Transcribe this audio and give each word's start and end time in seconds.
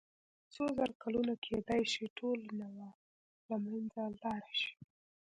څو 0.53 0.63
زره 0.77 0.93
کلونه 1.03 1.33
کېدای 1.45 1.83
شي 1.93 2.03
ټوله 2.17 2.47
نوعه 2.59 2.89
له 3.49 3.55
منځه 3.65 4.01
لاړه 4.21 4.51
شي. 4.59 4.73